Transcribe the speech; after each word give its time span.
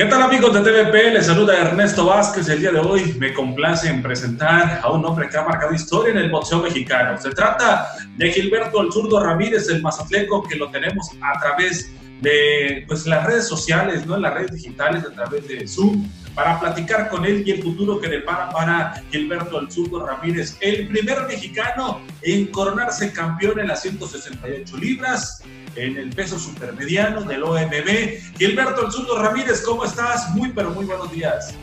¿Qué 0.00 0.06
tal 0.06 0.22
amigos 0.22 0.54
de 0.54 0.60
TVP? 0.62 1.10
Les 1.10 1.26
saluda 1.26 1.58
Ernesto 1.58 2.06
Vázquez. 2.06 2.48
El 2.48 2.60
día 2.60 2.72
de 2.72 2.78
hoy 2.78 3.14
me 3.18 3.34
complace 3.34 3.90
en 3.90 4.00
presentar 4.00 4.80
a 4.82 4.90
un 4.90 5.04
hombre 5.04 5.28
que 5.28 5.36
ha 5.36 5.44
marcado 5.44 5.74
historia 5.74 6.12
en 6.12 6.16
el 6.16 6.30
boxeo 6.30 6.62
mexicano. 6.62 7.20
Se 7.20 7.32
trata 7.32 7.86
de 8.16 8.32
Gilberto 8.32 8.80
El 8.80 8.90
Zurdo 8.90 9.22
Ramírez, 9.22 9.68
el 9.68 9.82
mazatleco, 9.82 10.42
que 10.42 10.56
lo 10.56 10.70
tenemos 10.70 11.10
a 11.20 11.38
través 11.38 11.92
de 12.22 12.82
pues, 12.88 13.06
las 13.06 13.26
redes 13.26 13.46
sociales, 13.46 14.06
¿no? 14.06 14.16
en 14.16 14.22
las 14.22 14.32
redes 14.32 14.52
digitales, 14.52 15.04
a 15.04 15.10
través 15.10 15.46
de 15.46 15.68
Zoom, 15.68 16.08
para 16.34 16.60
platicar 16.60 17.08
con 17.08 17.24
él 17.24 17.42
y 17.46 17.50
el 17.50 17.62
futuro 17.62 18.00
que 18.00 18.08
depara 18.08 18.50
para 18.50 19.02
Gilberto 19.10 19.60
El 19.60 19.70
Zurdo 19.70 20.06
Ramírez, 20.06 20.56
el 20.60 20.88
primer 20.88 21.26
mexicano 21.26 22.00
en 22.22 22.46
coronarse 22.46 23.12
campeón 23.12 23.60
en 23.60 23.68
las 23.68 23.82
168 23.82 24.76
libras 24.76 25.42
en 25.76 25.96
el 25.96 26.10
peso 26.10 26.38
supermediano 26.38 27.22
del 27.22 27.42
OMB. 27.42 28.38
Gilberto 28.38 28.86
El 28.86 28.92
Zurdo 28.92 29.20
Ramírez, 29.20 29.62
¿cómo 29.62 29.84
estás? 29.84 30.30
Muy, 30.34 30.50
pero 30.52 30.70
muy 30.70 30.84
buenos 30.84 31.10
días. 31.12 31.54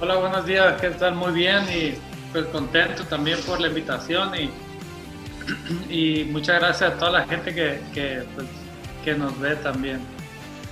Hola, 0.00 0.16
buenos 0.16 0.46
días, 0.46 0.80
¿qué 0.80 0.90
tal? 0.90 1.14
Muy 1.14 1.32
bien 1.32 1.64
y 1.64 1.94
pues 2.32 2.46
contento 2.46 3.04
también 3.04 3.38
por 3.46 3.60
la 3.60 3.68
invitación 3.68 4.32
y, 4.34 4.50
y 5.92 6.24
muchas 6.24 6.60
gracias 6.60 6.92
a 6.92 6.98
toda 6.98 7.10
la 7.10 7.26
gente 7.26 7.54
que, 7.54 7.80
que, 7.92 8.22
pues, 8.34 8.46
que 9.04 9.14
nos 9.14 9.38
ve 9.40 9.56
también. 9.56 10.00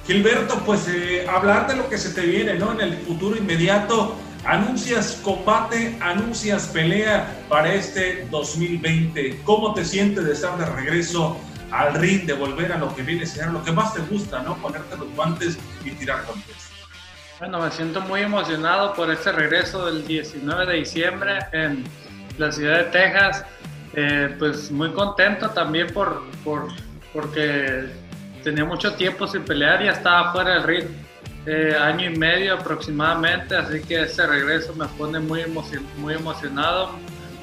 Gilberto, 0.08 0.58
pues 0.64 0.88
eh, 0.88 1.26
hablar 1.28 1.68
de 1.68 1.76
lo 1.76 1.86
que 1.90 1.98
se 1.98 2.14
te 2.14 2.22
viene, 2.22 2.54
¿no? 2.54 2.72
En 2.72 2.80
el 2.80 2.96
futuro 2.96 3.36
inmediato, 3.36 4.16
anuncias 4.46 5.20
combate, 5.22 5.98
anuncias 6.00 6.68
pelea 6.68 7.44
para 7.50 7.74
este 7.74 8.26
2020. 8.30 9.42
¿Cómo 9.44 9.74
te 9.74 9.84
sientes 9.84 10.24
de 10.24 10.32
estar 10.32 10.56
de 10.56 10.64
regreso 10.64 11.38
al 11.70 11.92
ring, 11.92 12.24
de 12.24 12.32
volver 12.32 12.72
a 12.72 12.78
lo 12.78 12.96
que 12.96 13.02
viene 13.02 13.24
a 13.38 13.46
lo 13.48 13.62
que 13.62 13.70
más 13.70 13.92
te 13.92 14.00
gusta, 14.00 14.40
¿no? 14.40 14.56
Ponerte 14.56 14.96
los 14.96 15.14
guantes 15.14 15.58
y 15.84 15.90
tirar 15.90 16.24
golpes. 16.24 16.70
Bueno, 17.38 17.60
me 17.60 17.70
siento 17.70 18.00
muy 18.00 18.22
emocionado 18.22 18.94
por 18.94 19.10
este 19.10 19.30
regreso 19.30 19.84
del 19.84 20.06
19 20.06 20.72
de 20.72 20.78
diciembre 20.78 21.38
en 21.52 21.84
la 22.38 22.50
ciudad 22.50 22.78
de 22.78 22.84
Texas. 22.84 23.44
Eh, 23.92 24.34
pues 24.38 24.70
muy 24.70 24.90
contento 24.92 25.50
también 25.50 25.88
por, 25.92 26.22
por, 26.42 26.68
porque 27.12 28.07
tenía 28.42 28.64
mucho 28.64 28.94
tiempo 28.94 29.26
sin 29.26 29.42
pelear 29.44 29.82
y 29.82 29.88
estaba 29.88 30.32
fuera 30.32 30.54
del 30.54 30.62
ring. 30.64 30.84
Eh, 31.46 31.74
año 31.80 32.10
y 32.10 32.16
medio 32.16 32.54
aproximadamente, 32.54 33.56
así 33.56 33.80
que 33.80 34.02
ese 34.02 34.26
regreso 34.26 34.74
me 34.74 34.86
pone 34.86 35.18
muy, 35.18 35.44
muy 35.96 36.14
emocionado, 36.14 36.90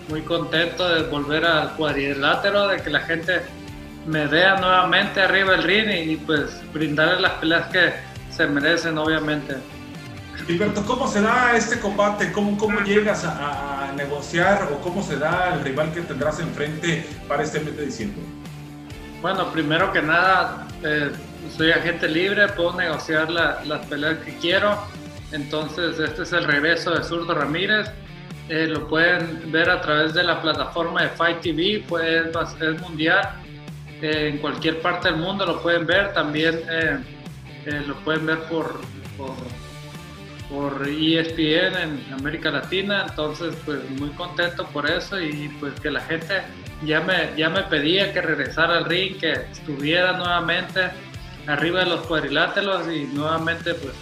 muy 0.10 0.22
contento 0.22 0.88
de 0.88 1.10
volver 1.10 1.44
al 1.44 1.76
cuadrilátero, 1.76 2.68
de 2.68 2.84
que 2.84 2.92
la 2.92 3.00
gente 3.00 3.42
me 4.06 4.28
vea 4.28 4.58
nuevamente 4.58 5.22
arriba 5.22 5.54
del 5.54 5.64
ring 5.64 6.12
y, 6.12 6.18
pues 6.18 6.62
brindarle 6.72 7.22
las 7.22 7.32
peleas 7.34 7.68
que 7.72 7.94
se 8.30 8.46
merecen, 8.46 8.98
obviamente. 8.98 9.56
Gilberto, 10.46 10.86
¿cómo 10.86 11.08
se 11.08 11.22
da 11.22 11.56
este 11.56 11.80
combate? 11.80 12.32
¿Cómo, 12.32 12.58
cómo 12.58 12.82
llegas 12.82 13.24
a, 13.26 13.92
negociar 13.96 14.70
o 14.74 14.82
cómo 14.82 15.02
se 15.02 15.18
da 15.18 15.54
el 15.54 15.62
rival 15.62 15.92
que 15.94 16.02
tendrás 16.02 16.40
enfrente 16.42 17.08
para 17.30 17.44
este 17.44 17.62
mes 17.62 17.78
de 17.78 17.86
diciembre? 17.86 18.22
Bueno, 19.22 19.52
primero 19.52 19.92
que 19.94 20.02
nada, 20.02 20.65
eh, 20.86 21.12
soy 21.56 21.72
agente 21.72 22.08
libre, 22.08 22.48
puedo 22.50 22.76
negociar 22.76 23.30
las 23.32 23.86
peleas 23.88 24.20
que 24.20 24.38
quiero. 24.38 24.78
Entonces, 25.32 26.00
este 26.00 26.24
es 26.24 26.34
el 26.34 26.46
regreso 26.46 26.92
de 26.92 27.04
Zurdo 27.04 27.34
Ramírez. 27.34 27.90
Eh, 28.48 28.68
lo 28.68 28.88
pueden 28.88 29.52
ver 29.52 29.70
a 29.70 29.82
través 29.82 30.14
de 30.14 30.24
la 30.24 30.42
plataforma 30.42 31.02
de 31.02 31.10
Fight 31.10 31.42
TV, 31.42 31.84
pues 31.88 32.28
es 32.62 32.82
mundial 32.82 33.42
en 34.02 34.38
cualquier 34.40 34.82
parte 34.82 35.10
del 35.10 35.20
mundo 35.20 35.46
lo 35.46 35.62
pueden 35.62 35.86
ver, 35.86 36.14
también 36.14 36.60
eh, 36.70 36.98
eh, 37.66 37.84
lo 37.88 37.96
pueden 37.98 38.26
ver 38.26 38.40
por, 38.44 38.80
por, 39.18 40.88
ESPN 40.88 41.76
en 41.78 42.14
América 42.14 42.52
Latina, 42.52 43.06
entonces 43.10 43.56
pues 43.66 43.90
muy 43.92 44.10
contento 44.10 44.66
por 44.68 44.90
eso 44.90 45.20
y 45.20 45.50
pues 45.60 45.80
que 45.80 45.90
la 45.90 46.02
gente 46.02 46.42
ya 46.84 47.02
me, 47.02 47.32
ya 47.38 47.50
me 47.50 47.64
pedía 47.64 48.12
que 48.12 48.22
regresara 48.22 48.78
al 48.78 48.86
ring, 48.86 49.18
que 49.18 49.34
estuviera 49.52 50.14
nuevamente 50.14 50.90
arriba 51.48 51.82
de 51.82 51.88
los 51.88 52.02
cuadriláteros 52.02 52.88
y 52.92 53.06
nuevamente 53.06 53.74
pues 53.76 53.94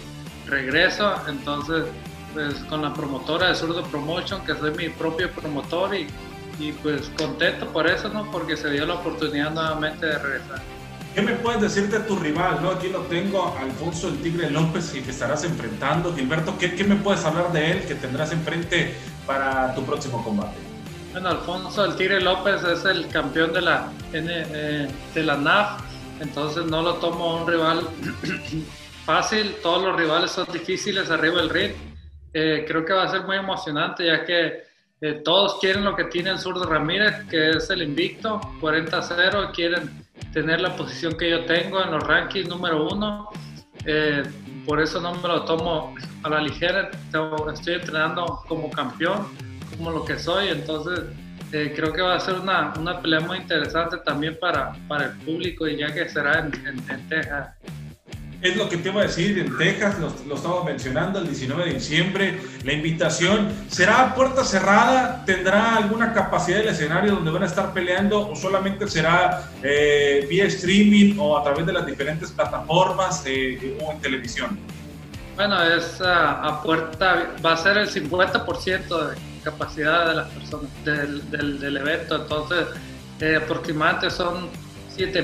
regreso, 0.46 1.14
entonces 1.28 1.84
pues 2.32 2.54
con 2.68 2.82
la 2.82 2.92
promotora 2.92 3.48
de 3.48 3.54
Zurdo 3.54 3.84
Promotion, 3.84 4.44
que 4.44 4.54
soy 4.54 4.72
mi 4.72 4.88
propio 4.88 5.30
promotor 5.30 5.94
y 5.94 6.08
y 6.58 6.72
pues 6.72 7.10
contento 7.16 7.66
por 7.68 7.86
eso, 7.86 8.08
¿no? 8.08 8.30
Porque 8.30 8.56
se 8.56 8.70
dio 8.70 8.86
la 8.86 8.94
oportunidad 8.94 9.52
nuevamente 9.52 10.06
de 10.06 10.18
regresar. 10.18 10.62
¿Qué 11.14 11.22
me 11.22 11.32
puedes 11.34 11.60
decir 11.60 11.88
de 11.90 12.00
tu 12.00 12.16
rival? 12.16 12.60
¿no? 12.60 12.70
Aquí 12.70 12.88
lo 12.88 13.00
tengo, 13.02 13.56
Alfonso 13.60 14.08
el 14.08 14.18
Tigre 14.20 14.50
López, 14.50 14.94
y 14.94 15.00
que 15.00 15.10
estarás 15.10 15.44
enfrentando. 15.44 16.14
Gilberto, 16.14 16.58
¿qué, 16.58 16.74
¿qué, 16.74 16.82
me 16.82 16.96
puedes 16.96 17.24
hablar 17.24 17.52
de 17.52 17.70
él 17.70 17.84
que 17.84 17.94
tendrás 17.94 18.32
enfrente 18.32 18.94
para 19.26 19.74
tu 19.74 19.84
próximo 19.84 20.24
combate? 20.24 20.56
Bueno, 21.14 21.28
Alfonso 21.28 21.84
el 21.84 21.94
Tigre 21.94 22.20
López 22.20 22.64
es 22.64 22.84
el 22.84 23.06
campeón 23.06 23.52
de 23.52 23.60
la, 23.60 23.88
eh, 24.12 24.88
de 25.14 25.22
la 25.22 25.36
NAF, 25.36 25.80
entonces 26.20 26.66
no 26.66 26.82
lo 26.82 26.94
tomo 26.94 27.36
un 27.40 27.46
rival 27.46 27.88
fácil, 29.06 29.54
todos 29.62 29.84
los 29.84 29.96
rivales 29.96 30.32
son 30.32 30.44
difíciles 30.52 31.12
arriba 31.12 31.36
del 31.36 31.50
ring. 31.50 31.72
Eh, 32.32 32.64
creo 32.66 32.84
que 32.84 32.92
va 32.92 33.04
a 33.04 33.08
ser 33.08 33.22
muy 33.22 33.36
emocionante 33.36 34.06
ya 34.06 34.24
que 34.24 34.64
eh, 35.00 35.20
todos 35.24 35.60
quieren 35.60 35.84
lo 35.84 35.94
que 35.94 36.06
tiene 36.06 36.30
el 36.30 36.38
zurdo 36.40 36.66
Ramírez, 36.66 37.24
que 37.30 37.50
es 37.50 37.70
el 37.70 37.82
invicto, 37.82 38.40
40-0, 38.60 39.52
quieren 39.52 40.04
tener 40.32 40.60
la 40.62 40.74
posición 40.74 41.16
que 41.16 41.30
yo 41.30 41.44
tengo 41.44 41.80
en 41.80 41.92
los 41.92 42.02
rankings 42.02 42.48
número 42.48 42.88
uno. 42.88 43.28
Eh, 43.86 44.24
por 44.66 44.82
eso 44.82 45.00
no 45.00 45.14
me 45.14 45.28
lo 45.28 45.44
tomo 45.44 45.94
a 46.24 46.28
la 46.28 46.40
ligera, 46.40 46.90
estoy 47.52 47.74
entrenando 47.74 48.42
como 48.48 48.68
campeón, 48.68 49.28
como 49.76 49.90
lo 49.90 50.04
que 50.04 50.18
soy, 50.18 50.48
entonces 50.48 51.00
eh, 51.52 51.72
creo 51.74 51.92
que 51.92 52.02
va 52.02 52.16
a 52.16 52.20
ser 52.20 52.34
una, 52.34 52.72
una, 52.78 53.00
pelea 53.00 53.20
muy 53.20 53.38
interesante 53.38 53.98
también 53.98 54.36
para, 54.40 54.72
para 54.88 55.06
el 55.06 55.12
público 55.18 55.68
y 55.68 55.76
ya 55.76 55.92
que 55.92 56.08
será 56.08 56.40
en, 56.40 56.52
en, 56.66 56.90
en 56.90 57.08
Texas. 57.08 57.48
Es 58.42 58.56
lo 58.56 58.68
que 58.68 58.76
te 58.76 58.90
iba 58.90 59.00
a 59.00 59.04
decir, 59.04 59.38
en 59.38 59.56
Texas, 59.56 59.98
lo, 59.98 60.12
lo 60.28 60.34
estamos 60.34 60.66
mencionando, 60.66 61.18
el 61.18 61.28
19 61.28 61.64
de 61.64 61.74
diciembre, 61.74 62.40
la 62.62 62.72
invitación 62.74 63.50
será 63.68 64.02
a 64.02 64.14
puerta 64.14 64.44
cerrada, 64.44 65.24
tendrá 65.24 65.76
alguna 65.76 66.12
capacidad 66.12 66.58
del 66.58 66.68
escenario 66.68 67.12
donde 67.12 67.30
van 67.30 67.44
a 67.44 67.46
estar 67.46 67.72
peleando 67.72 68.28
o 68.28 68.36
solamente 68.36 68.86
será 68.86 69.48
eh, 69.62 70.26
vía 70.28 70.44
streaming 70.44 71.16
o 71.18 71.38
a 71.38 71.42
través 71.42 71.64
de 71.64 71.72
las 71.72 71.86
diferentes 71.86 72.32
plataformas 72.32 73.22
eh, 73.24 73.78
o 73.80 73.92
en 73.92 74.00
televisión. 74.00 74.58
Bueno, 75.36 75.62
es 75.64 76.00
a, 76.00 76.60
puerta, 76.62 77.34
va 77.44 77.54
a 77.54 77.56
ser 77.56 77.78
el 77.78 77.88
50% 77.88 79.08
de 79.08 79.33
capacidad 79.44 80.08
de 80.08 80.14
las 80.14 80.28
personas 80.30 80.70
del, 80.84 81.30
del, 81.60 81.76
evento, 81.76 82.16
entonces 82.16 82.66
eh, 83.20 83.36
aproximadamente 83.36 84.10
son 84.10 84.48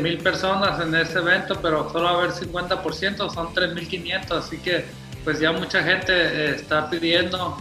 mil 0.00 0.19
personas 0.19 0.81
en 0.81 0.94
ese 0.94 1.19
evento, 1.19 1.58
pero 1.62 1.91
solo 1.91 2.04
va 2.04 2.10
a 2.10 2.14
haber 2.14 2.30
50%, 2.30 3.32
son 3.32 3.54
3.500, 3.54 4.30
así 4.32 4.59
que 4.59 4.84
pues 5.25 5.38
ya 5.38 5.53
mucha 5.53 5.82
gente 5.82 6.12
eh, 6.12 6.54
está 6.56 6.91
pidiendo 6.91 7.56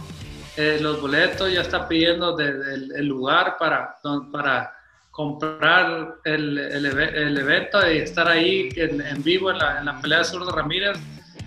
eh, 0.56 0.78
los 0.80 1.00
boletos, 1.00 1.52
ya 1.52 1.60
está 1.60 1.86
pidiendo 1.86 2.36
el 2.38 3.06
lugar 3.06 3.56
para, 3.58 3.96
para 4.32 4.74
comprar 5.10 6.16
el, 6.24 6.58
el, 6.58 7.38
evento 7.38 7.78
y 7.90 7.98
estar 7.98 8.28
ahí 8.28 8.70
en, 8.76 9.22
vivo 9.22 9.50
en 9.50 9.58
la, 9.58 9.78
en 9.78 9.84
la, 9.84 10.00
pelea 10.00 10.18
de 10.18 10.24
Zurdo 10.24 10.50
Ramírez. 10.50 10.98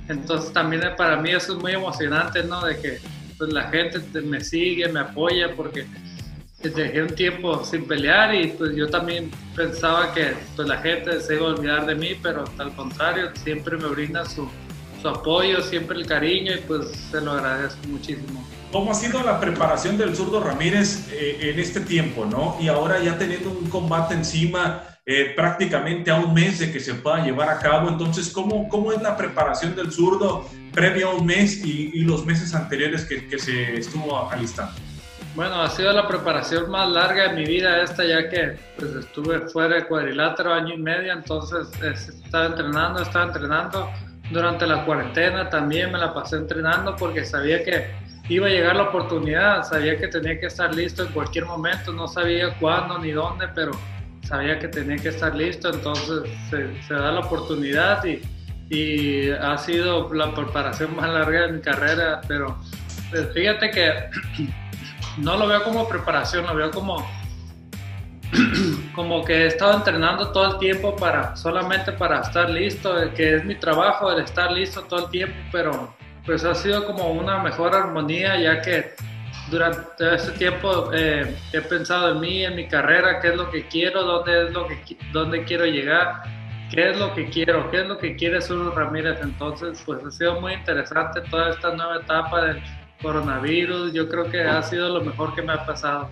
Entonces 0.08 0.52
también 0.54 0.84
para 0.98 1.18
mí 1.18 1.32
eso 1.32 1.54
es 1.54 1.60
muy 1.60 1.72
emocionante, 1.72 2.44
¿no? 2.44 2.64
De 2.66 2.80
que 2.80 3.00
pues, 3.44 3.54
la 3.54 3.70
gente 3.70 4.00
me 4.22 4.42
sigue, 4.42 4.88
me 4.88 5.02
apoya, 5.02 5.54
porque 5.56 5.86
dejé 6.62 7.02
un 7.02 7.10
tiempo 7.10 7.62
sin 7.66 7.86
pelear 7.86 8.34
y 8.34 8.48
pues 8.48 8.74
yo 8.74 8.90
también 8.90 9.30
pensaba 9.54 10.14
que 10.14 10.34
pues 10.56 10.66
la 10.66 10.78
gente 10.78 11.20
se 11.20 11.36
iba 11.36 11.48
a 11.48 11.54
olvidar 11.56 11.86
de 11.86 11.96
mí, 11.96 12.18
pero 12.22 12.46
al 12.58 12.74
contrario, 12.74 13.32
siempre 13.44 13.76
me 13.76 13.88
brinda 13.90 14.24
su, 14.26 14.48
su 15.02 15.10
apoyo, 15.10 15.62
siempre 15.62 15.98
el 15.98 16.08
cariño 16.08 16.54
y 16.54 16.60
pues 16.60 16.88
se 17.12 17.20
lo 17.20 17.34
agradezco 17.34 17.86
muchísimo. 17.88 18.48
¿Cómo 18.72 18.92
ha 18.92 18.96
sido 18.96 19.22
la 19.24 19.42
preparación 19.42 19.98
del 19.98 20.16
zurdo 20.16 20.42
Ramírez 20.42 21.10
eh, 21.12 21.52
en 21.52 21.60
este 21.60 21.82
tiempo, 21.82 22.26
no? 22.26 22.58
Y 22.62 22.70
ahora 22.70 23.04
ya 23.04 23.18
teniendo 23.18 23.52
un 23.52 23.70
combate 23.70 24.14
encima 24.14 24.84
eh, 25.06 25.34
prácticamente 25.36 26.12
a 26.12 26.16
un 26.16 26.34
mes 26.34 26.60
de 26.60 26.72
que 26.72 26.80
se 26.80 26.96
pueda 26.96 27.24
llevar 27.24 27.50
a 27.50 27.60
cabo, 27.60 27.90
entonces, 27.90 28.30
¿cómo, 28.30 28.70
cómo 28.70 28.94
es 28.94 29.02
la 29.02 29.18
preparación 29.18 29.76
del 29.76 29.92
zurdo 29.92 30.50
previo 30.72 31.10
a 31.10 31.16
un 31.16 31.26
mes 31.26 31.64
y, 31.66 31.92
y 31.94 32.04
los 32.04 32.26
meses 32.26 32.56
anteriores 32.56 33.06
que, 33.06 33.28
que 33.28 33.38
se 33.38 33.78
estuvo 33.78 34.30
alistando? 34.30 34.74
Bueno, 35.36 35.62
ha 35.64 35.70
sido 35.70 35.92
la 35.92 36.08
preparación 36.08 36.70
más 36.70 36.88
larga 36.90 37.30
de 37.30 37.34
mi 37.34 37.46
vida 37.46 37.82
esta, 37.82 38.06
ya 38.06 38.30
que 38.30 38.56
pues, 38.78 38.94
estuve 38.94 39.42
fuera 39.50 39.78
de 39.78 39.88
cuadrilátero 39.88 40.54
año 40.54 40.76
y 40.76 40.78
medio, 40.78 41.12
entonces 41.12 41.70
estaba 41.82 42.46
entrenando, 42.46 43.02
estaba 43.02 43.26
entrenando. 43.26 43.90
Durante 44.32 44.68
la 44.68 44.86
cuarentena 44.86 45.50
también 45.50 45.92
me 45.92 45.98
la 45.98 46.14
pasé 46.14 46.38
entrenando 46.38 46.96
porque 46.96 47.26
sabía 47.26 47.64
que 47.64 47.88
iba 48.30 48.46
a 48.46 48.50
llegar 48.50 48.76
la 48.76 48.84
oportunidad, 48.84 49.64
sabía 49.64 49.98
que 49.98 50.08
tenía 50.08 50.40
que 50.40 50.46
estar 50.46 50.74
listo 50.74 51.04
en 51.04 51.12
cualquier 51.12 51.46
momento, 51.46 51.92
no 51.92 52.08
sabía 52.08 52.54
cuándo 52.60 53.00
ni 53.00 53.12
dónde, 53.12 53.48
pero 53.56 53.72
sabía 54.24 54.60
que 54.60 54.68
tenía 54.68 54.98
que 54.98 55.10
estar 55.10 55.36
listo, 55.36 55.74
entonces 55.74 56.30
se, 56.50 56.94
da 56.94 57.12
la 57.12 57.20
oportunidad 57.20 58.04
y, 58.06 58.22
y 58.70 59.30
ha 59.32 59.58
sido 59.58 60.14
la 60.14 60.34
preparación 60.34 60.96
más 60.96 61.10
larga 61.10 61.48
de 61.48 61.54
mi 61.54 61.62
carrera, 61.62 62.22
pero 62.28 62.58
pues, 63.10 63.32
fíjate 63.34 63.70
que 63.72 63.94
no 65.18 65.38
lo 65.38 65.48
veo 65.48 65.64
como 65.64 65.88
preparación, 65.88 66.46
lo 66.46 66.56
veo 66.56 66.72
como 66.72 67.06
como 68.96 69.24
que 69.24 69.44
he 69.44 69.48
estado 69.48 69.78
entrenando 69.78 70.32
todo 70.32 70.54
el 70.54 70.58
tiempo 70.58 70.96
para 70.96 71.36
solamente 71.36 71.92
para 71.92 72.22
estar 72.22 72.50
listo, 72.50 72.96
que 73.16 73.36
es 73.36 73.46
mi 73.46 73.56
trabajo 73.56 74.12
el 74.12 74.24
estar 74.24 74.52
listo 74.52 74.82
todo 74.84 75.06
el 75.06 75.12
tiempo, 75.12 75.36
pero 75.52 75.96
pues 76.26 76.44
ha 76.46 76.56
sido 76.56 76.86
como 76.86 77.12
una 77.12 77.44
mejor 77.44 77.76
armonía 77.76 78.40
ya 78.40 78.62
que 78.62 78.96
durante 79.54 80.16
este 80.16 80.32
tiempo 80.32 80.92
eh, 80.94 81.36
he 81.54 81.62
pensado 81.62 82.12
en 82.12 82.20
mí, 82.20 82.44
en 82.44 82.56
mi 82.56 82.68
carrera, 82.68 83.20
qué 83.22 83.30
es 83.30 83.36
lo 83.36 83.50
que 83.52 83.68
quiero, 83.68 84.04
dónde 84.04 84.48
es 84.48 84.52
lo 84.52 84.68
que 84.68 84.98
dónde 85.12 85.44
quiero 85.44 85.66
llegar, 85.66 86.24
qué 86.72 86.90
es 86.90 87.00
lo 87.00 87.14
que 87.14 87.30
quiero, 87.30 87.70
qué 87.70 87.82
es 87.82 87.88
lo 87.88 87.98
que 88.00 88.16
quiere 88.16 88.42
Zulu 88.42 88.72
Ramírez. 88.72 89.20
Entonces, 89.22 89.82
pues 89.86 90.04
ha 90.04 90.12
sido 90.12 90.42
muy 90.42 90.54
interesante 90.54 91.22
toda 91.30 91.52
esta 91.52 91.76
nueva 91.76 91.98
etapa 91.98 92.46
del 92.46 92.64
coronavirus. 93.02 93.94
Yo 93.94 94.10
creo 94.10 94.30
que 94.30 94.42
ha 94.42 94.62
sido 94.64 94.90
lo 94.90 95.02
mejor 95.02 95.36
que 95.36 95.44
me 95.44 95.54
ha 95.54 95.66
pasado. 95.66 96.10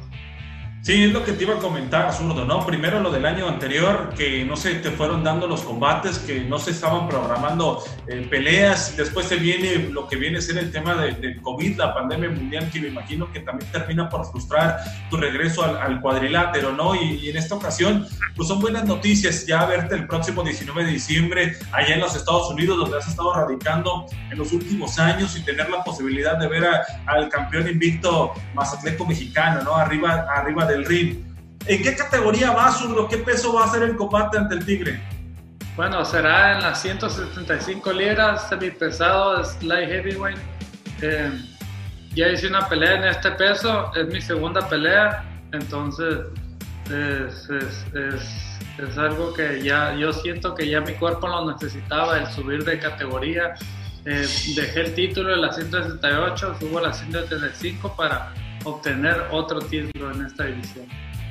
Sí, 0.84 1.04
es 1.04 1.14
lo 1.14 1.24
que 1.24 1.34
te 1.34 1.44
iba 1.44 1.54
a 1.54 1.60
comentar, 1.60 2.12
Zurdo, 2.12 2.44
¿no? 2.44 2.66
Primero 2.66 3.00
lo 3.02 3.12
del 3.12 3.24
año 3.28 3.48
anterior, 3.48 4.12
que 4.18 4.44
no 4.44 4.58
se 4.58 4.74
te 4.74 4.90
fueron 4.90 5.24
dando 5.24 5.46
los 5.46 5.62
combates, 5.62 6.18
que 6.18 6.40
no 6.40 6.58
se 6.58 6.72
estaban 6.72 7.08
programando 7.08 7.84
eh, 8.08 8.26
peleas. 8.28 8.98
Después 8.98 9.28
se 9.28 9.36
viene 9.36 9.90
lo 9.92 10.08
que 10.08 10.16
viene 10.16 10.40
a 10.40 10.42
ser 10.42 10.58
el 10.58 10.72
tema 10.72 10.96
del 10.96 11.40
COVID, 11.40 11.78
la 11.78 11.94
pandemia 11.94 12.32
mundial, 12.32 12.68
que 12.74 12.82
me 12.82 12.88
imagino 12.88 13.32
que 13.32 13.42
también 13.42 13.72
termina 13.72 14.10
por 14.10 14.26
frustrar 14.26 14.80
tu 15.12 15.18
regreso 15.18 15.64
al, 15.64 16.02
cuadrilátero, 16.02 16.72
¿no? 16.72 16.96
Y, 16.96 17.30
en 17.30 17.38
esta 17.38 17.54
ocasión, 17.54 18.08
pues 18.36 18.48
son 18.48 18.60
buenas 18.60 18.86
noticias 18.86 19.46
ya 19.46 19.64
verte 19.66 19.94
el 19.94 20.08
próximo 20.08 20.44
19 20.44 20.84
de 20.84 20.92
diciembre 20.94 21.58
allá 21.74 21.94
en 21.94 22.00
los 22.00 22.16
Estados 22.16 22.50
Unidos, 22.50 22.80
donde 22.80 22.98
has 22.98 23.08
estado 23.08 23.32
radicando 23.36 24.08
en 24.32 24.38
los 24.40 24.52
últimos 24.52 24.98
años 24.98 25.38
y 25.38 25.44
tener 25.44 25.70
la 25.70 25.84
posibilidad 25.84 26.40
de 26.40 26.48
ver 26.48 26.64
al 27.06 27.30
campeón 27.30 27.68
invicto 27.68 28.34
Mazatleco 28.56 29.06
mexicano, 29.06 29.62
¿no? 29.62 29.76
Arriba, 29.76 30.26
arriba 30.36 30.66
de 30.66 30.71
del 30.72 30.86
ring. 30.86 31.24
¿En 31.68 31.84
qué 31.84 31.96
categoría 31.96 32.52
va, 32.52 32.72
Zurdo? 32.72 33.08
¿Qué 33.08 33.18
peso 33.18 33.54
va 33.54 33.66
a 33.66 33.68
ser 33.68 33.84
el 33.84 33.96
combate 33.96 34.38
ante 34.38 34.56
el 34.56 34.66
Tigre? 34.66 35.00
Bueno, 35.76 36.04
será 36.04 36.58
en 36.58 36.64
las 36.64 36.82
175 36.82 37.94
libras, 37.94 38.50
semi-pesado, 38.50 39.42
light 39.62 39.90
heavyweight. 39.90 40.38
Eh, 41.02 41.32
ya 42.14 42.28
hice 42.28 42.48
una 42.48 42.68
pelea 42.68 42.96
en 42.96 43.04
este 43.06 43.32
peso, 43.32 43.92
es 43.96 44.08
mi 44.08 44.22
segunda 44.22 44.68
pelea, 44.68 45.24
entonces 45.54 46.20
es, 46.90 47.50
es, 47.50 47.86
es, 48.78 48.98
algo 48.98 49.34
que 49.34 49.62
ya 49.64 49.94
yo 49.96 50.12
siento 50.12 50.54
que 50.54 50.68
ya 50.68 50.82
mi 50.82 50.94
cuerpo 50.94 51.28
lo 51.28 51.52
necesitaba, 51.52 52.18
el 52.18 52.28
subir 52.28 52.66
de 52.66 52.80
categoría. 52.80 53.54
Eh, 54.04 54.28
dejé 54.56 54.82
el 54.82 54.94
título 54.94 55.30
de 55.30 55.38
la 55.38 55.54
168, 55.54 56.58
subo 56.60 56.80
a 56.80 56.82
la 56.82 56.94
135 56.94 57.96
para 57.96 58.34
obtener 58.64 59.28
otro 59.32 59.60
título 59.60 60.12
en 60.12 60.26
esta 60.26 60.46
división. 60.46 60.86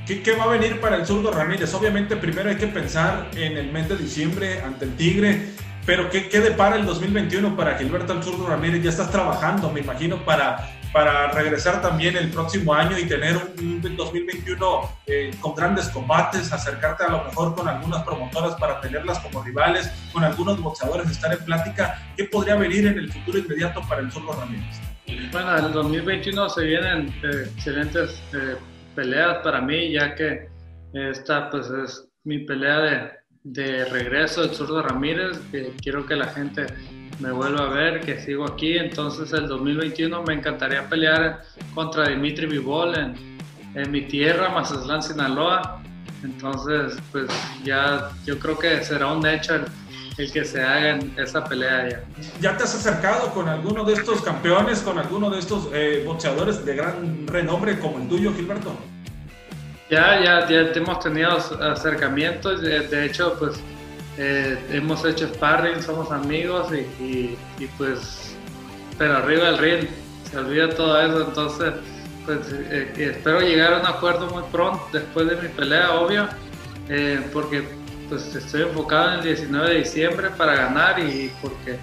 ¿Qué, 0.07 0.35
va 0.35 0.45
a 0.45 0.49
venir 0.49 0.81
para 0.81 0.97
el 0.97 1.07
zurdo 1.07 1.31
Ramírez? 1.31 1.73
Obviamente 1.73 2.17
primero 2.17 2.51
hay 2.51 2.57
que 2.57 2.67
pensar 2.67 3.31
en 3.37 3.57
el 3.57 3.71
mes 3.71 3.89
de 3.89 3.97
diciembre 3.97 4.61
ante 4.61 4.87
el 4.87 4.97
Tigre, 4.97 5.51
pero 5.87 6.11
¿qué, 6.11 6.29
qué 6.29 6.41
depara 6.41 6.75
el 6.75 6.85
2021 6.85 7.57
para 7.57 7.79
Gilberto 7.79 8.13
el 8.13 8.23
zurdo 8.23 8.49
Ramírez? 8.49 8.83
Ya 8.83 8.91
estás 8.91 9.13
trabajando, 9.13 9.71
me 9.71 9.81
imagino, 9.81 10.25
para, 10.25 10.69
para 10.93 11.31
regresar 11.31 11.81
también 11.81 12.17
el 12.17 12.29
próximo 12.31 12.75
año 12.75 12.99
y 12.99 13.07
tener 13.07 13.37
un, 13.59 13.81
2021 13.97 14.81
eh, 15.07 15.31
con 15.41 15.55
grandes 15.55 15.89
combates, 15.91 16.53
acercarte 16.53 17.05
a 17.05 17.11
lo 17.11 17.25
mejor 17.25 17.55
con 17.55 17.69
algunas 17.69 18.03
promotoras 18.03 18.57
para 18.57 18.81
tenerlas 18.81 19.21
como 19.21 19.45
rivales, 19.45 19.91
con 20.13 20.25
algunos 20.25 20.61
boxeadores, 20.61 21.09
estar 21.09 21.33
en 21.33 21.45
plática. 21.45 22.03
¿Qué 22.17 22.25
podría 22.25 22.57
venir 22.57 22.87
en 22.89 22.99
el 22.99 23.13
futuro 23.13 23.39
inmediato 23.39 23.81
para 23.89 24.01
el 24.01 24.11
zurdo 24.11 24.33
Ramírez? 24.33 24.90
Bueno, 25.33 25.57
en 25.59 25.65
el 25.67 25.73
2021 25.73 26.49
se 26.49 26.65
vienen 26.65 27.09
eh, 27.23 27.49
excelentes 27.55 28.21
eh, 28.33 28.57
peleas 28.95 29.39
para 29.39 29.61
mí, 29.61 29.93
ya 29.93 30.15
que 30.15 30.49
esta 30.93 31.51
pues 31.51 31.71
es 31.71 32.09
mi 32.25 32.39
pelea 32.41 32.81
de, 32.81 33.11
de 33.45 33.85
regreso 33.87 34.43
del 34.43 34.55
zurdo 34.55 34.83
Ramírez, 34.83 35.41
quiero 35.83 36.05
que 36.05 36.17
la 36.17 36.27
gente 36.27 36.67
me 37.21 37.31
vuelva 37.31 37.67
a 37.67 37.69
ver, 37.69 38.01
que 38.01 38.19
sigo 38.19 38.45
aquí, 38.45 38.77
entonces 38.77 39.33
el 39.33 39.47
2021 39.47 40.23
me 40.25 40.35
encantaría 40.35 40.89
pelear 40.89 41.43
contra 41.75 42.09
Dimitri 42.09 42.47
Vivol 42.47 42.95
en, 42.97 43.39
en 43.75 43.91
mi 43.91 44.03
tierra, 44.03 44.49
Mazatlán, 44.49 45.03
Sinaloa, 45.03 45.83
entonces 46.25 46.99
pues 47.13 47.31
ya 47.65 48.11
yo 48.25 48.39
creo 48.39 48.59
que 48.59 48.83
será 48.83 49.13
un 49.13 49.27
hecho 49.27 49.65
el 50.21 50.33
que 50.33 50.45
se 50.45 50.63
haga 50.63 50.99
esa 51.17 51.45
pelea 51.45 51.89
ya. 51.89 52.01
¿Ya 52.41 52.57
te 52.57 52.65
has 52.65 52.75
acercado 52.75 53.33
con 53.33 53.49
alguno 53.49 53.85
de 53.85 53.95
estos 53.95 54.21
campeones, 54.23 54.81
con 54.81 54.99
alguno 54.99 55.31
de 55.31 55.39
estos 55.39 55.69
eh, 55.73 56.03
boxeadores 56.07 56.65
de 56.65 56.77
gran 56.77 57.27
renombre 57.27 57.79
como 57.79 57.99
el 57.99 58.09
tuyo, 58.09 58.33
Gilberto? 58.35 58.75
Ya, 59.91 60.23
ya, 60.23 60.49
ya 60.49 60.61
hemos 60.75 61.01
tenido 61.01 61.31
acercamientos, 61.33 62.61
de, 62.63 63.07
hecho, 63.07 63.35
pues 63.39 63.59
eh, 64.19 64.57
hemos 64.71 65.05
hecho 65.05 65.27
sparring, 65.27 65.83
somos 65.83 66.13
amigos 66.13 66.69
y, 66.73 67.37
pues, 67.77 68.37
pero 68.97 69.17
arriba 69.17 69.47
del 69.47 69.59
ring, 69.59 69.89
se 70.31 70.39
olvida 70.39 70.71
todo 70.71 71.01
eso, 71.01 71.27
entonces, 71.27 71.73
pues 72.25 72.39
eh, 72.53 72.93
espero 72.97 73.41
llegar 73.41 73.75
a 73.75 73.81
un 73.81 73.87
acuerdo 73.87 74.29
muy 74.29 74.45
pronto 74.53 74.81
después 74.93 75.29
de 75.29 75.37
mi 75.37 75.49
pelea, 75.49 75.95
obvio, 75.95 76.29
porque 77.33 77.80
pues 78.11 78.35
estoy 78.35 78.63
enfocado 78.63 79.13
en 79.13 79.19
el 79.21 79.25
19 79.25 79.71
de 79.71 79.79
diciembre 79.79 80.31
para 80.37 80.57
ganar 80.57 80.99
y 80.99 81.33
porque, 81.41 81.79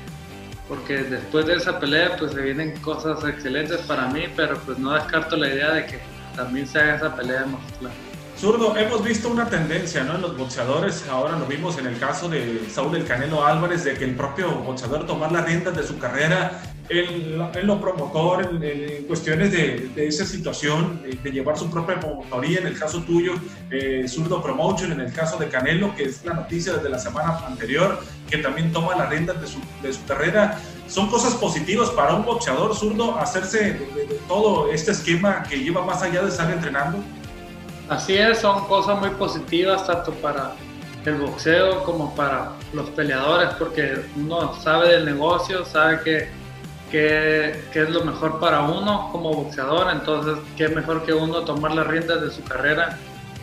porque 0.67 0.97
después 0.97 1.45
de 1.45 1.55
esa 1.55 1.79
pelea 1.79 2.17
pues 2.17 2.33
se 2.33 2.41
vienen 2.41 2.77
cosas 2.81 3.23
excelentes 3.23 3.77
para 3.81 4.07
mí, 4.09 4.25
pero 4.35 4.59
pues 4.59 4.77
no 4.77 4.93
descarto 4.93 5.37
la 5.37 5.47
idea 5.47 5.71
de 5.71 5.85
que 5.85 5.99
también 6.35 6.67
se 6.67 6.79
haga 6.79 6.97
esa 6.97 7.15
pelea 7.15 7.43
en 7.43 7.53
Mazatlán. 7.53 7.93
Zurdo, 8.37 8.77
hemos 8.77 9.03
visto 9.03 9.29
una 9.29 9.49
tendencia 9.49 10.03
¿no? 10.03 10.15
en 10.15 10.21
los 10.21 10.37
boxeadores, 10.37 11.07
ahora 11.09 11.39
lo 11.39 11.47
vimos 11.47 11.79
en 11.79 11.87
el 11.87 11.97
caso 11.97 12.29
de 12.29 12.67
Saúl 12.69 12.97
El 12.97 13.05
Canelo 13.05 13.43
Álvarez, 13.43 13.85
de 13.85 13.95
que 13.95 14.03
el 14.03 14.15
propio 14.15 14.51
boxeador 14.51 15.07
tomar 15.07 15.31
las 15.31 15.45
riendas 15.45 15.75
de 15.75 15.81
su 15.81 15.97
carrera 15.97 16.61
en, 16.89 17.67
lo 17.67 17.81
promotor, 17.81 18.49
en, 18.61 19.03
cuestiones 19.05 19.51
de, 19.51 19.91
esa 19.95 20.25
situación, 20.25 21.01
de, 21.03 21.31
llevar 21.31 21.57
su 21.57 21.69
propia 21.69 21.99
promotoría, 21.99 22.59
en 22.59 22.67
el 22.67 22.77
caso 22.77 23.01
tuyo, 23.03 23.33
eh, 23.71 24.05
Zurdo 24.07 24.41
Promotion, 24.41 24.91
en 24.91 25.01
el 25.01 25.13
caso 25.13 25.37
de 25.37 25.47
Canelo, 25.47 25.95
que 25.95 26.03
es 26.03 26.23
la 26.25 26.33
noticia 26.33 26.73
desde 26.73 26.89
la 26.89 26.99
semana 26.99 27.37
anterior, 27.45 27.99
que 28.29 28.37
también 28.37 28.71
toma 28.71 28.95
las 28.95 29.09
riendas 29.09 29.39
de 29.41 29.47
su, 29.47 29.59
de 29.81 29.93
su 29.93 30.03
carrera. 30.05 30.59
Son 30.87 31.09
cosas 31.09 31.35
positivas 31.35 31.89
para 31.89 32.13
un 32.13 32.25
boxeador 32.25 32.75
zurdo 32.75 33.17
hacerse 33.17 33.73
de, 33.73 34.19
todo 34.27 34.71
este 34.71 34.91
esquema 34.91 35.43
que 35.43 35.57
lleva 35.57 35.85
más 35.85 36.01
allá 36.01 36.21
de 36.23 36.29
estar 36.29 36.49
entrenando. 36.51 36.99
Así 37.89 38.15
es, 38.15 38.39
son 38.39 38.65
cosas 38.67 38.99
muy 38.99 39.09
positivas 39.11 39.85
tanto 39.87 40.11
para 40.13 40.53
el 41.05 41.15
boxeo 41.15 41.83
como 41.85 42.13
para 42.15 42.51
los 42.73 42.89
peleadores 42.89 43.49
porque 43.57 44.01
uno 44.17 44.53
sabe 44.61 44.89
del 44.89 45.05
negocio, 45.05 45.63
sabe 45.63 46.01
que 46.03 46.46
qué, 46.91 47.63
es 47.73 47.89
lo 47.89 48.03
mejor 48.03 48.39
para 48.39 48.61
uno 48.61 49.09
como 49.11 49.33
boxeador, 49.33 49.91
entonces 49.91 50.37
qué 50.55 50.69
mejor 50.69 51.05
que 51.05 51.13
uno 51.13 51.41
tomar 51.41 51.73
las 51.73 51.87
riendas 51.87 52.21
de 52.21 52.31
su 52.31 52.43
carrera 52.43 52.97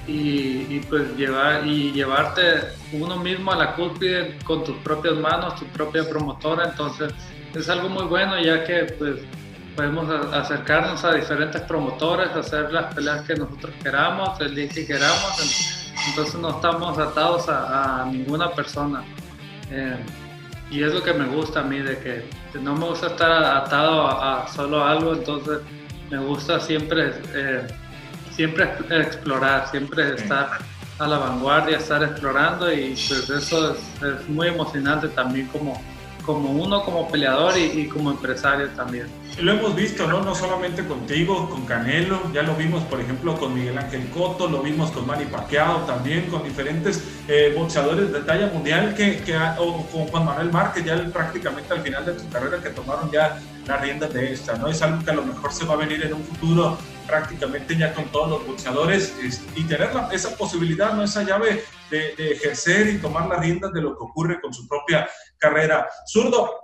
y, 0.06 0.80
pues 0.80 1.16
llevar 1.16 1.66
y 1.66 1.92
llevarte 1.92 2.42
uno 2.92 3.16
mismo 3.16 3.52
a 3.52 3.56
la 3.56 3.74
cúspide 3.74 4.38
con 4.44 4.64
tus 4.64 4.76
propias 4.78 5.14
manos, 5.14 5.56
tu 5.56 5.64
propia 5.66 6.08
promotora, 6.08 6.66
entonces 6.66 7.12
es 7.54 7.68
algo 7.68 7.88
muy 7.88 8.04
bueno 8.04 8.38
ya 8.40 8.64
que 8.64 8.84
pues 8.98 9.20
podemos 9.74 10.08
acercarnos 10.32 11.04
a 11.04 11.14
diferentes 11.14 11.60
promotores, 11.62 12.30
hacer 12.30 12.72
las 12.72 12.94
peleas 12.94 13.22
que 13.22 13.34
nosotros 13.34 13.74
queramos, 13.82 14.40
el 14.40 14.54
día 14.54 14.68
que 14.68 14.86
queramos, 14.86 15.84
entonces 16.08 16.34
no 16.36 16.50
estamos 16.50 16.98
atados 16.98 17.48
a, 17.48 18.06
ninguna 18.10 18.50
persona. 18.50 19.02
Eh, 19.70 19.96
y 20.70 20.82
es 20.82 20.92
lo 20.92 21.02
que 21.02 21.12
me 21.12 21.26
gusta 21.26 21.60
a 21.60 21.64
mí, 21.64 21.78
de 21.78 21.98
que 21.98 22.58
no 22.58 22.74
me 22.74 22.86
gusta 22.86 23.08
estar 23.08 23.30
atado 23.30 24.06
a, 24.06 24.48
solo 24.48 24.84
algo, 24.84 25.14
entonces 25.14 25.60
me 26.10 26.18
gusta 26.18 26.60
siempre, 26.60 27.12
eh, 27.34 27.66
siempre 28.30 28.70
explorar, 28.90 29.68
siempre 29.70 30.14
estar 30.14 30.58
a 30.98 31.06
la 31.06 31.18
vanguardia, 31.18 31.78
estar 31.78 32.02
explorando 32.02 32.72
y 32.72 32.94
pues 33.08 33.28
eso 33.30 33.72
es 33.74 34.28
muy 34.28 34.48
emocionante 34.48 35.08
también 35.08 35.46
como, 35.48 35.80
como 36.24 36.50
uno 36.50 36.82
como 36.84 37.08
peleador 37.08 37.56
y, 37.58 37.86
como 37.88 38.10
empresario 38.10 38.68
también. 38.70 39.06
Lo 39.40 39.52
hemos 39.52 39.74
visto, 39.74 40.06
¿no? 40.06 40.22
No 40.22 40.34
solamente 40.34 40.84
contigo, 40.84 41.48
con 41.50 41.66
Canelo, 41.66 42.20
ya 42.32 42.42
lo 42.42 42.54
vimos, 42.54 42.82
por 42.84 43.00
ejemplo, 43.00 43.36
con 43.36 43.54
Miguel 43.54 43.76
Ángel 43.76 44.08
Cotto, 44.10 44.48
lo 44.48 44.62
vimos 44.62 44.90
con 44.90 45.06
Manny 45.06 45.24
Pacquiao 45.26 45.78
también, 45.80 46.26
con 46.30 46.44
diferentes 46.44 47.02
eh, 47.28 47.52
boxeadores 47.56 48.12
de 48.12 48.20
talla 48.20 48.46
mundial, 48.46 48.94
que, 48.94 49.22
o 49.58 49.84
con 49.86 50.06
Juan 50.06 50.24
Manuel 50.24 50.52
Márquez, 50.52 50.84
ya 50.84 51.04
prácticamente 51.12 51.72
al 51.72 51.82
final 51.82 52.06
de 52.06 52.18
su 52.18 52.28
carrera, 52.28 52.62
que 52.62 52.70
tomaron 52.70 53.10
ya 53.10 53.40
las 53.66 53.80
riendas 53.80 54.12
de 54.12 54.32
esta, 54.32 54.56
¿no? 54.56 54.68
Es 54.68 54.80
algo 54.82 55.04
que 55.04 55.10
a 55.10 55.14
lo 55.14 55.24
mejor 55.24 55.52
se 55.52 55.64
va 55.64 55.74
a 55.74 55.78
venir 55.78 56.02
en 56.04 56.14
un 56.14 56.22
futuro 56.22 56.78
prácticamente 57.06 57.76
ya 57.76 57.94
con 57.94 58.04
todos 58.06 58.30
los 58.30 58.46
boxeadores 58.46 59.14
y 59.54 59.62
tener 59.64 59.90
esa 60.12 60.36
posibilidad, 60.36 60.92
¿no? 60.94 61.02
esa 61.02 61.22
llave 61.22 61.64
de, 61.90 62.14
ejercer 62.32 62.88
y 62.88 62.98
tomar 62.98 63.28
las 63.28 63.40
riendas 63.40 63.72
de 63.72 63.82
lo 63.82 63.96
que 63.96 64.04
ocurre 64.04 64.40
con 64.40 64.52
su 64.52 64.66
propia 64.66 65.08
carrera. 65.38 65.88
Zurdo, 66.06 66.60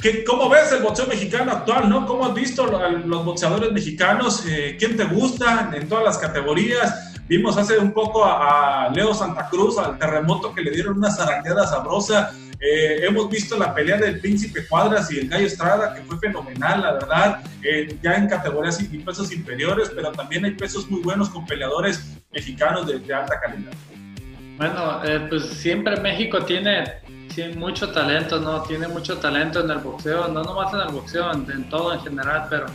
¿Qué, 0.00 0.22
¿Cómo 0.24 0.48
ves 0.48 0.70
el 0.72 0.82
boxeo 0.82 1.06
mexicano 1.06 1.52
actual? 1.52 1.88
¿no? 1.88 2.06
¿Cómo 2.06 2.26
has 2.26 2.34
visto 2.34 2.66
los 2.66 3.24
boxeadores 3.24 3.72
mexicanos? 3.72 4.44
Eh, 4.46 4.76
¿Quién 4.78 4.96
te 4.96 5.04
gusta 5.04 5.70
en 5.72 5.88
todas 5.88 6.04
las 6.04 6.18
categorías? 6.18 7.13
Vimos 7.28 7.56
hace 7.56 7.78
un 7.78 7.92
poco 7.92 8.24
a, 8.24 8.90
Leo 8.94 9.14
Santa 9.14 9.48
Cruz, 9.48 9.78
al 9.78 9.98
terremoto 9.98 10.54
que 10.54 10.62
le 10.62 10.70
dieron 10.70 10.98
una 10.98 11.10
zarandeada 11.10 11.66
sabrosa. 11.66 12.32
Eh, 12.60 13.06
hemos 13.06 13.28
visto 13.30 13.58
la 13.58 13.74
pelea 13.74 13.96
del 13.96 14.20
Príncipe 14.20 14.66
Cuadras 14.66 15.10
y 15.12 15.18
el 15.18 15.28
Gallo 15.28 15.46
Estrada, 15.46 15.94
que 15.94 16.02
fue 16.02 16.18
fenomenal, 16.18 16.82
la 16.82 16.92
verdad, 16.92 17.42
eh, 17.62 17.98
ya 18.02 18.14
en 18.14 18.28
categorías 18.28 18.80
y 18.80 18.98
pesos 18.98 19.32
inferiores, 19.32 19.90
pero 19.94 20.12
también 20.12 20.44
hay 20.44 20.52
pesos 20.52 20.90
muy 20.90 21.00
buenos 21.02 21.30
con 21.30 21.44
peleadores 21.46 22.04
mexicanos 22.32 22.86
de, 22.86 22.98
de 22.98 23.14
alta 23.14 23.40
calidad. 23.40 23.72
Bueno, 24.56 25.00
pues 25.28 25.44
siempre 25.46 25.96
México 26.00 26.44
tiene 26.44 26.84
tiene 27.34 27.56
mucho 27.56 27.90
talento, 27.90 28.38
¿no? 28.38 28.62
Tiene 28.62 28.88
mucho 28.88 29.18
talento 29.18 29.60
en 29.60 29.70
el 29.70 29.78
boxeo, 29.78 30.28
no 30.28 30.42
nomás 30.42 30.72
en 30.72 30.80
el 30.80 30.88
boxeo, 30.88 31.32
en, 31.32 31.68
todo 31.68 31.92
en 31.92 32.00
general, 32.00 32.46
pero 32.48 32.66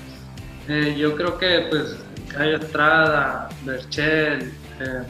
eh, 0.68 0.96
yo 0.98 1.16
creo 1.16 1.38
que 1.38 1.68
pues 1.70 1.98
Cayo 2.30 2.58
Estrada, 2.58 3.50
Berchel, 3.64 4.54
eh, 4.80 5.04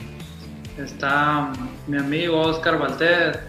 está 0.77 1.51
mi 1.88 1.97
amigo 1.97 2.39
Oscar 2.39 2.77
Valdez, 2.77 3.39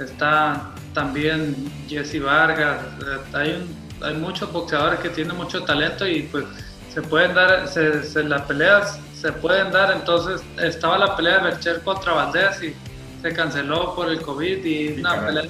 está 0.00 0.72
también 0.94 1.54
Jesse 1.88 2.20
Vargas, 2.22 2.80
eh, 3.00 3.18
hay, 3.34 3.76
hay 4.02 4.14
muchos 4.14 4.52
boxeadores 4.52 5.00
que 5.00 5.10
tienen 5.10 5.36
mucho 5.36 5.62
talento 5.64 6.06
y 6.06 6.22
pues 6.22 6.44
se 6.92 7.02
pueden 7.02 7.34
dar, 7.34 7.68
se, 7.68 8.24
las 8.24 8.42
peleas 8.42 8.98
se 9.14 9.32
pueden 9.32 9.70
dar, 9.70 9.92
entonces 9.92 10.42
estaba 10.58 10.98
la 10.98 11.16
pelea 11.16 11.38
de 11.38 11.44
Berchel 11.44 11.80
contra 11.82 12.12
Valdez 12.12 12.62
y 12.62 12.74
se 13.20 13.32
canceló 13.32 13.94
por 13.94 14.08
el 14.08 14.22
COVID 14.22 14.64
y 14.64 15.00
una 15.00 15.26
pelea. 15.26 15.44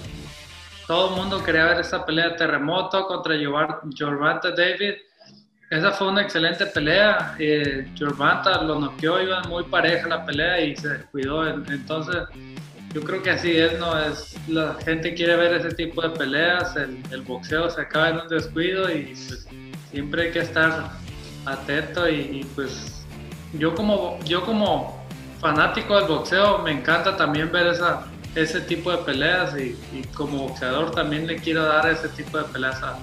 Todo 0.87 1.11
el 1.11 1.17
mundo 1.17 1.45
quería 1.45 1.67
ver 1.67 1.81
esa 1.81 2.05
pelea 2.05 2.31
de 2.31 2.37
terremoto 2.37 3.07
contra 3.07 3.35
Jorvanta 3.99 4.53
David. 4.53 4.95
Esa 5.71 5.93
fue 5.93 6.09
una 6.09 6.23
excelente 6.23 6.65
pelea. 6.67 7.37
Eh, 7.39 7.87
lo 7.99 8.81
noqueó, 8.81 9.21
iba 9.21 9.43
muy 9.43 9.65
pareja 9.65 10.09
la 10.09 10.25
pelea 10.25 10.61
y 10.61 10.77
se 10.77 10.89
descuidó. 10.89 11.47
Entonces, 11.47 12.23
yo 12.95 13.03
creo 13.03 13.23
que 13.23 13.31
así 13.31 13.57
es, 13.57 13.79
¿no? 13.79 13.99
Es, 13.99 14.37
la 14.49 14.75
gente 14.85 15.15
quiere 15.15 15.37
ver 15.37 15.55
ese 15.55 15.75
tipo 15.75 16.01
de 16.01 16.11
peleas, 16.11 16.75
el, 16.77 17.23
boxeo 17.23 17.69
se 17.69 17.83
acaba 17.83 18.09
en 18.09 18.21
un 18.21 18.29
descuido 18.29 18.91
y 18.91 19.15
pues, 19.15 19.47
siempre 19.91 20.23
hay 20.23 20.31
que 20.33 20.39
estar 20.41 20.93
atento 21.45 22.09
y, 22.09 22.15
y, 22.15 22.45
pues 22.55 23.05
yo 23.53 23.75
como, 23.75 24.19
yo 24.25 24.43
como 24.45 25.07
fanático 25.39 25.97
del 25.97 26.09
boxeo, 26.09 26.59
me 26.59 26.73
encanta 26.73 27.17
también 27.17 27.53
ver 27.53 27.67
esa, 27.67 28.07
ese 28.35 28.61
tipo 28.63 28.91
de 28.91 28.99
peleas 28.99 29.55
y, 29.59 29.77
como 30.15 30.49
boxeador 30.49 30.91
también 30.93 31.27
le 31.27 31.37
quiero 31.37 31.65
dar 31.65 31.89
ese 31.91 32.09
tipo 32.09 32.39
de 32.39 32.45
peleas 32.45 32.83
a, 32.83 32.99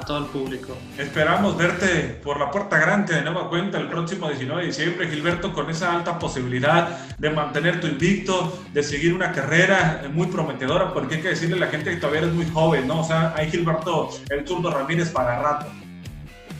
todo 0.00 0.18
el 0.18 0.24
público. 0.26 0.76
Esperamos 0.98 1.56
verte 1.56 2.20
por 2.22 2.38
la 2.38 2.50
puerta 2.50 2.78
grande 2.78 3.14
de 3.14 3.22
nueva 3.22 3.48
cuenta 3.48 3.78
el 3.78 3.88
próximo 3.88 4.28
19 4.28 4.60
de 4.60 4.66
diciembre, 4.66 5.08
Gilberto, 5.08 5.52
con 5.52 5.70
esa 5.70 5.94
alta 5.94 6.18
posibilidad 6.18 7.08
de 7.16 7.30
mantener 7.30 7.80
tu 7.80 7.86
invicto, 7.86 8.60
de 8.72 8.82
seguir 8.82 9.14
una 9.14 9.32
carrera 9.32 10.02
muy 10.12 10.26
prometedora, 10.26 10.92
porque 10.92 11.16
hay 11.16 11.22
que 11.22 11.28
decirle 11.28 11.56
a 11.56 11.60
la 11.60 11.68
gente 11.68 11.90
que 11.90 11.96
todavía 11.96 12.20
eres 12.22 12.34
muy 12.34 12.46
joven, 12.50 12.86
¿no? 12.86 13.00
O 13.00 13.04
sea, 13.04 13.32
hay 13.34 13.50
Gilberto, 13.50 14.10
el 14.30 14.44
turno 14.44 14.70
Ramírez 14.70 15.10
para 15.10 15.40
rato. 15.40 15.66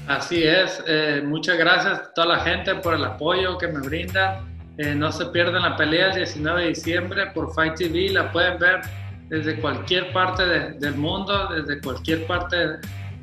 Así 0.07 0.43
es, 0.43 0.83
eh, 0.87 1.23
muchas 1.25 1.59
gracias 1.59 1.99
a 1.99 2.13
toda 2.15 2.29
la 2.29 2.41
gente 2.41 2.75
por 2.77 2.95
el 2.95 3.05
apoyo 3.05 3.59
que 3.59 3.69
me 3.69 3.81
brinda 3.81 4.43
eh, 4.79 4.95
no 4.95 5.11
se 5.11 5.27
pierdan 5.27 5.63
la 5.63 5.77
pelea 5.77 6.11
el 6.11 6.15
19 6.15 6.63
de 6.63 6.69
diciembre 6.69 7.27
por 7.35 7.53
Fight 7.53 7.75
TV, 7.75 8.11
la 8.11 8.31
pueden 8.31 8.61
ver 8.61 8.81
desde 9.29 9.61
cualquier 9.61 10.13
parte 10.13 10.47
del 10.47 10.95
mundo, 10.95 11.49
desde 11.49 11.81
cualquier 11.81 12.25
parte 12.29 12.57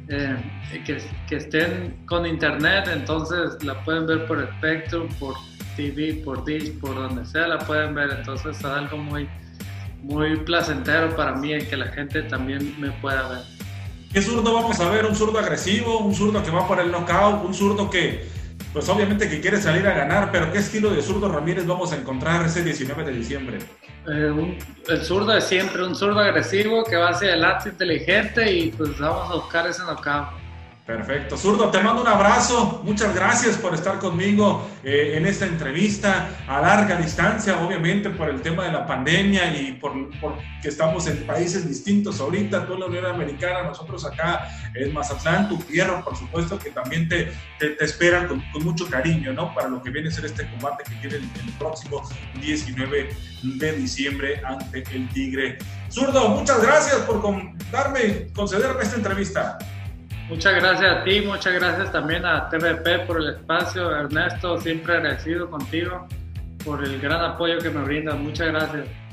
eh, 0.07 0.37
que, 0.85 0.97
que, 1.27 1.35
estén 1.37 1.97
con 2.05 2.25
internet, 2.25 2.89
entonces 2.91 3.63
la 3.63 3.83
pueden 3.83 4.05
ver 4.05 4.27
por 4.27 4.47
Spectrum, 4.57 5.07
por 5.19 5.35
TV, 5.75 6.21
por 6.23 6.45
Dish, 6.45 6.79
por 6.79 6.95
donde 6.95 7.25
sea 7.25 7.47
la 7.47 7.59
pueden 7.59 7.95
ver, 7.95 8.11
entonces 8.11 8.57
es 8.57 8.65
algo 8.65 8.97
muy, 8.97 9.27
muy 10.03 10.37
placentero 10.37 11.15
para 11.15 11.35
mí 11.35 11.53
el 11.53 11.67
que 11.67 11.77
la 11.77 11.87
gente 11.87 12.21
también 12.23 12.79
me 12.79 12.91
pueda 12.91 13.27
ver. 13.29 13.55
¿Qué 14.13 14.21
zurdo 14.21 14.53
vamos 14.53 14.79
a 14.79 14.89
ver? 14.89 15.05
¿Un 15.05 15.15
zurdo 15.15 15.39
agresivo? 15.39 15.99
¿Un 15.99 16.15
zurdo 16.15 16.41
que 16.41 16.49
va 16.49 16.67
por 16.67 16.79
el 16.79 16.89
knockout? 16.89 17.43
¿Un 17.43 17.53
zurdo 17.53 17.89
que 17.89 18.34
pues 18.75 18.89
obviamente 18.89 19.29
que 19.29 19.39
quiere 19.39 19.61
salir 19.61 19.87
a 19.87 19.93
ganar, 19.93 20.33
pero 20.33 20.51
¿qué 20.51 20.57
estilo 20.57 20.89
de 20.89 21.01
zurdo 21.01 21.31
Ramírez 21.31 21.65
vamos 21.65 21.93
a 21.93 21.95
encontrar 21.95 22.45
ese 22.45 22.61
19 22.61 23.05
de 23.05 23.11
diciembre? 23.13 23.59
Eh, 24.05 24.57
el 24.89 25.01
zurdo 25.01 25.31
de 25.31 25.39
siempre, 25.39 25.81
un 25.81 25.95
zurdo 25.95 26.19
agresivo 26.19 26.83
que 26.83 26.97
va 26.97 27.11
hacia 27.11 27.29
adelante, 27.29 27.69
inteligente 27.69 28.51
y 28.51 28.71
pues 28.71 28.99
vamos 28.99 29.31
a 29.31 29.35
buscar 29.35 29.65
ese 29.65 29.81
knockout. 29.83 30.27
Perfecto. 30.85 31.35
Zurdo, 31.35 31.71
te 31.71 31.79
mando 31.79 32.03
un 32.03 32.07
abrazo. 32.07 32.81
Muchas 32.83 33.15
gracias 33.15 33.57
por 33.57 33.73
estar 33.73 33.97
conmigo 33.97 34.69
eh, 34.83 35.13
en 35.15 35.25
esta 35.25 35.47
entrevista 35.47 36.29
a 36.47 36.61
larga 36.61 36.97
distancia, 36.97 37.59
obviamente 37.59 38.11
por 38.11 38.29
el 38.29 38.39
tema 38.43 38.65
de 38.65 38.71
la 38.71 38.85
pandemia 38.85 39.59
y 39.59 39.71
por, 39.73 39.93
que 40.61 40.67
estamos 40.67 41.07
en 41.07 41.25
países 41.25 41.67
distintos 41.67 42.19
ahorita, 42.19 42.67
tú 42.67 42.75
en 42.75 42.81
la 42.81 42.85
Unión 42.85 43.05
Americana, 43.07 43.63
nosotros 43.63 44.05
acá 44.05 44.47
en 44.75 44.93
Mazatlán, 44.93 45.49
tu 45.49 45.57
tierra, 45.57 46.03
por 46.03 46.15
supuesto, 46.15 46.59
que 46.59 46.69
también 46.69 47.09
te, 47.09 47.31
te, 47.57 47.83
esperan 47.83 48.27
con, 48.27 48.43
mucho 48.63 48.87
cariño, 48.87 49.33
¿no? 49.33 49.55
Para 49.55 49.69
lo 49.69 49.81
que 49.81 49.89
viene 49.89 50.09
a 50.09 50.11
ser 50.11 50.25
este 50.25 50.47
combate 50.51 50.83
que 50.83 50.95
tiene 50.97 51.15
el, 51.15 51.53
próximo 51.57 52.07
19 52.39 53.09
de 53.41 53.71
diciembre 53.71 54.39
ante 54.45 54.83
el 54.93 55.09
Tigre. 55.09 55.57
Zurdo, 55.89 56.29
muchas 56.29 56.61
gracias 56.61 56.97
por 57.01 57.23
darme, 57.71 58.27
concederme 58.35 58.83
esta 58.83 58.97
entrevista. 58.97 59.57
Muchas 60.29 60.55
gracias 60.55 60.91
a 60.91 61.03
ti, 61.03 61.21
muchas 61.21 61.53
gracias 61.53 61.91
también 61.91 62.25
a 62.25 62.49
TVP 62.49 63.05
por 63.05 63.21
el 63.21 63.35
espacio. 63.35 63.95
Ernesto, 63.95 64.59
siempre 64.59 64.97
agradecido 64.97 65.49
contigo 65.49 66.07
por 66.63 66.83
el 66.83 66.99
gran 66.99 67.21
apoyo 67.21 67.59
que 67.59 67.69
me 67.69 67.83
brindas. 67.83 68.17
Muchas 68.17 68.47
gracias. 68.47 69.04